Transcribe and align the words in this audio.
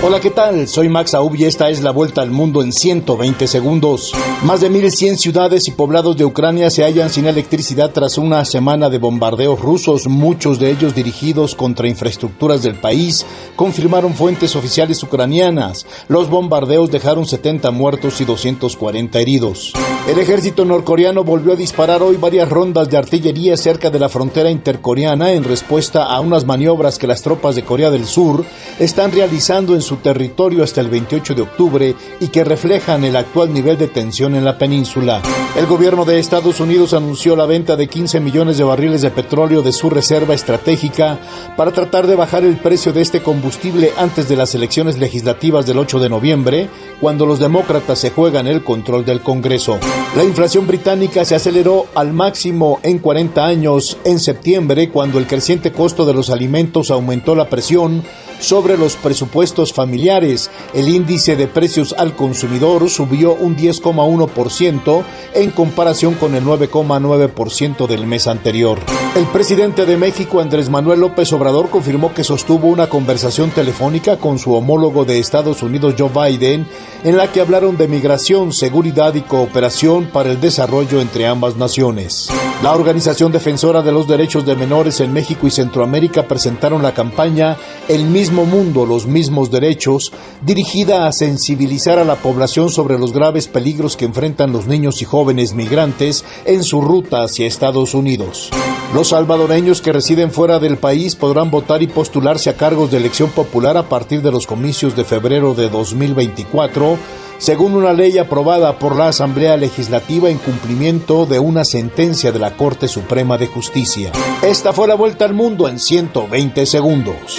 Hola, 0.00 0.20
¿qué 0.20 0.30
tal? 0.30 0.68
Soy 0.68 0.88
Max 0.88 1.12
Aub 1.14 1.34
y 1.34 1.44
esta 1.44 1.70
es 1.70 1.82
la 1.82 1.90
vuelta 1.90 2.22
al 2.22 2.30
mundo 2.30 2.62
en 2.62 2.72
120 2.72 3.48
segundos. 3.48 4.12
Más 4.44 4.60
de 4.60 4.70
1.100 4.70 5.16
ciudades 5.16 5.66
y 5.66 5.72
poblados 5.72 6.16
de 6.16 6.24
Ucrania 6.24 6.70
se 6.70 6.84
hallan 6.84 7.10
sin 7.10 7.26
electricidad 7.26 7.90
tras 7.90 8.16
una 8.16 8.44
semana 8.44 8.90
de 8.90 8.98
bombardeos 8.98 9.60
rusos, 9.60 10.06
muchos 10.06 10.60
de 10.60 10.70
ellos 10.70 10.94
dirigidos 10.94 11.56
contra 11.56 11.88
infraestructuras 11.88 12.62
del 12.62 12.76
país, 12.76 13.26
confirmaron 13.56 14.14
fuentes 14.14 14.54
oficiales 14.54 15.02
ucranianas. 15.02 15.84
Los 16.06 16.30
bombardeos 16.30 16.92
dejaron 16.92 17.26
70 17.26 17.72
muertos 17.72 18.20
y 18.20 18.24
240 18.24 19.18
heridos. 19.18 19.72
El 20.08 20.18
ejército 20.18 20.64
norcoreano 20.64 21.22
volvió 21.22 21.52
a 21.52 21.56
disparar 21.56 22.02
hoy 22.02 22.16
varias 22.16 22.48
rondas 22.48 22.88
de 22.88 22.96
artillería 22.96 23.58
cerca 23.58 23.90
de 23.90 23.98
la 23.98 24.08
frontera 24.08 24.50
intercoreana 24.50 25.32
en 25.32 25.44
respuesta 25.44 26.04
a 26.04 26.20
unas 26.20 26.46
maniobras 26.46 26.98
que 26.98 27.06
las 27.06 27.20
tropas 27.20 27.54
de 27.54 27.62
Corea 27.62 27.90
del 27.90 28.06
Sur 28.06 28.42
están 28.78 29.12
realizando 29.12 29.74
en 29.74 29.82
su 29.82 29.96
territorio 29.96 30.64
hasta 30.64 30.80
el 30.80 30.88
28 30.88 31.34
de 31.34 31.42
octubre 31.42 31.94
y 32.20 32.28
que 32.28 32.42
reflejan 32.42 33.04
el 33.04 33.16
actual 33.16 33.52
nivel 33.52 33.76
de 33.76 33.88
tensión 33.88 34.34
en 34.34 34.46
la 34.46 34.56
península. 34.56 35.20
El 35.56 35.66
gobierno 35.66 36.04
de 36.04 36.18
Estados 36.20 36.60
Unidos 36.60 36.94
anunció 36.94 37.34
la 37.34 37.46
venta 37.46 37.74
de 37.74 37.88
15 37.88 38.20
millones 38.20 38.58
de 38.58 38.64
barriles 38.64 39.02
de 39.02 39.10
petróleo 39.10 39.62
de 39.62 39.72
su 39.72 39.90
reserva 39.90 40.34
estratégica 40.34 41.18
para 41.56 41.72
tratar 41.72 42.06
de 42.06 42.14
bajar 42.14 42.44
el 42.44 42.58
precio 42.58 42.92
de 42.92 43.00
este 43.00 43.22
combustible 43.22 43.92
antes 43.96 44.28
de 44.28 44.36
las 44.36 44.54
elecciones 44.54 44.98
legislativas 44.98 45.66
del 45.66 45.78
8 45.78 45.98
de 45.98 46.08
noviembre, 46.10 46.68
cuando 47.00 47.26
los 47.26 47.40
demócratas 47.40 47.98
se 47.98 48.10
juegan 48.10 48.46
el 48.46 48.62
control 48.62 49.04
del 49.04 49.20
Congreso. 49.20 49.78
La 50.16 50.22
inflación 50.22 50.66
británica 50.66 51.24
se 51.24 51.34
aceleró 51.34 51.86
al 51.94 52.12
máximo 52.12 52.78
en 52.84 52.98
40 52.98 53.44
años 53.44 53.96
en 54.04 54.20
septiembre, 54.20 54.90
cuando 54.90 55.18
el 55.18 55.26
creciente 55.26 55.72
costo 55.72 56.04
de 56.04 56.14
los 56.14 56.30
alimentos 56.30 56.90
aumentó 56.90 57.34
la 57.34 57.48
presión 57.48 58.04
sobre 58.40 58.76
los 58.76 58.96
presupuestos 58.96 59.72
familiares. 59.72 60.50
El 60.74 60.88
índice 60.88 61.36
de 61.36 61.48
precios 61.48 61.94
al 61.96 62.14
consumidor 62.14 62.88
subió 62.90 63.34
un 63.34 63.56
10,1% 63.56 65.02
en 65.34 65.50
comparación 65.50 66.14
con 66.14 66.34
el 66.34 66.44
9,9% 66.44 67.86
del 67.86 68.06
mes 68.06 68.26
anterior. 68.26 68.78
El 69.16 69.24
presidente 69.26 69.86
de 69.86 69.96
México, 69.96 70.40
Andrés 70.40 70.70
Manuel 70.70 71.00
López 71.00 71.32
Obrador, 71.32 71.70
confirmó 71.70 72.12
que 72.14 72.24
sostuvo 72.24 72.68
una 72.68 72.88
conversación 72.88 73.50
telefónica 73.50 74.18
con 74.18 74.38
su 74.38 74.54
homólogo 74.54 75.04
de 75.04 75.18
Estados 75.18 75.62
Unidos, 75.62 75.94
Joe 75.98 76.10
Biden, 76.10 76.66
en 77.04 77.16
la 77.16 77.32
que 77.32 77.40
hablaron 77.40 77.76
de 77.76 77.88
migración, 77.88 78.52
seguridad 78.52 79.14
y 79.14 79.22
cooperación 79.22 80.06
para 80.06 80.30
el 80.30 80.40
desarrollo 80.40 81.00
entre 81.00 81.26
ambas 81.26 81.56
naciones. 81.56 82.28
La 82.62 82.72
Organización 82.72 83.30
Defensora 83.30 83.82
de 83.82 83.92
los 83.92 84.08
Derechos 84.08 84.44
de 84.44 84.56
Menores 84.56 85.00
en 85.00 85.12
México 85.12 85.46
y 85.46 85.50
Centroamérica 85.50 86.24
presentaron 86.24 86.82
la 86.82 86.92
campaña 86.92 87.56
El 87.88 88.04
mismo 88.04 88.27
mundo, 88.32 88.86
los 88.86 89.06
mismos 89.06 89.50
derechos, 89.50 90.12
dirigida 90.42 91.06
a 91.06 91.12
sensibilizar 91.12 91.98
a 91.98 92.04
la 92.04 92.16
población 92.16 92.70
sobre 92.70 92.98
los 92.98 93.12
graves 93.12 93.48
peligros 93.48 93.96
que 93.96 94.04
enfrentan 94.04 94.52
los 94.52 94.66
niños 94.66 95.02
y 95.02 95.04
jóvenes 95.04 95.54
migrantes 95.54 96.24
en 96.44 96.62
su 96.62 96.80
ruta 96.80 97.22
hacia 97.22 97.46
Estados 97.46 97.94
Unidos. 97.94 98.50
Los 98.94 99.08
salvadoreños 99.08 99.82
que 99.82 99.92
residen 99.92 100.30
fuera 100.30 100.58
del 100.58 100.78
país 100.78 101.14
podrán 101.16 101.50
votar 101.50 101.82
y 101.82 101.86
postularse 101.86 102.50
a 102.50 102.56
cargos 102.56 102.90
de 102.90 102.96
elección 102.96 103.30
popular 103.30 103.76
a 103.76 103.88
partir 103.88 104.22
de 104.22 104.32
los 104.32 104.46
comicios 104.46 104.96
de 104.96 105.04
febrero 105.04 105.54
de 105.54 105.68
2024 105.68 106.98
según 107.38 107.74
una 107.74 107.92
ley 107.92 108.18
aprobada 108.18 108.78
por 108.78 108.96
la 108.96 109.08
Asamblea 109.08 109.56
Legislativa 109.56 110.28
en 110.28 110.38
cumplimiento 110.38 111.24
de 111.24 111.38
una 111.38 111.64
sentencia 111.64 112.32
de 112.32 112.40
la 112.40 112.56
Corte 112.56 112.88
Suprema 112.88 113.38
de 113.38 113.46
Justicia. 113.46 114.12
Esta 114.42 114.72
fue 114.72 114.88
la 114.88 114.96
vuelta 114.96 115.24
al 115.24 115.34
mundo 115.34 115.68
en 115.68 115.78
120 115.78 116.66
segundos. 116.66 117.38